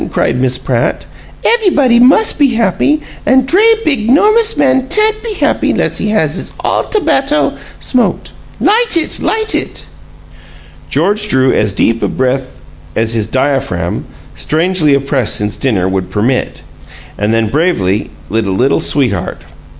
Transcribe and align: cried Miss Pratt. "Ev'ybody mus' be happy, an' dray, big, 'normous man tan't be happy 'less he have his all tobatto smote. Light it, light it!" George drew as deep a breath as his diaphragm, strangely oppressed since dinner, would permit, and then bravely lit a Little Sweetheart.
cried 0.11 0.35
Miss 0.41 0.57
Pratt. 0.57 1.05
"Ev'ybody 1.45 1.99
mus' 1.99 2.33
be 2.33 2.55
happy, 2.55 3.03
an' 3.23 3.45
dray, 3.45 3.75
big, 3.85 4.09
'normous 4.09 4.57
man 4.57 4.87
tan't 4.89 5.21
be 5.23 5.35
happy 5.35 5.75
'less 5.75 5.99
he 5.99 6.07
have 6.09 6.31
his 6.31 6.53
all 6.61 6.85
tobatto 6.85 7.53
smote. 7.79 8.31
Light 8.59 8.97
it, 8.97 9.19
light 9.19 9.53
it!" 9.53 9.85
George 10.89 11.29
drew 11.29 11.53
as 11.53 11.73
deep 11.73 12.01
a 12.01 12.07
breath 12.07 12.61
as 12.95 13.13
his 13.13 13.27
diaphragm, 13.27 14.05
strangely 14.35 14.95
oppressed 14.95 15.35
since 15.35 15.55
dinner, 15.55 15.87
would 15.87 16.09
permit, 16.09 16.63
and 17.15 17.31
then 17.31 17.49
bravely 17.49 18.09
lit 18.27 18.47
a 18.47 18.51
Little 18.51 18.79
Sweetheart. 18.79 19.43